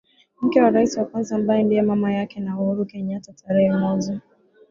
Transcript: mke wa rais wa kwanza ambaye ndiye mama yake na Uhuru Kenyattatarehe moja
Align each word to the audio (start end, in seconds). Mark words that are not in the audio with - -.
mke 0.41 0.61
wa 0.61 0.69
rais 0.69 0.97
wa 0.97 1.05
kwanza 1.05 1.35
ambaye 1.35 1.63
ndiye 1.63 1.81
mama 1.81 2.13
yake 2.13 2.39
na 2.39 2.59
Uhuru 2.61 2.85
Kenyattatarehe 2.85 3.71
moja 3.73 4.21